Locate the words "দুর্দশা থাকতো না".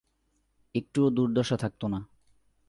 1.09-1.99